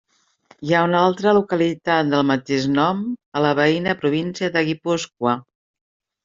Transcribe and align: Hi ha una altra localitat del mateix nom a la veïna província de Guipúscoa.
Hi 0.67 0.71
ha 0.75 0.79
una 0.85 1.01
altra 1.09 1.33
localitat 1.37 2.09
del 2.13 2.23
mateix 2.29 2.65
nom 2.77 3.05
a 3.41 3.45
la 3.47 3.53
veïna 3.61 3.95
província 4.01 4.51
de 4.57 4.65
Guipúscoa. 4.71 5.37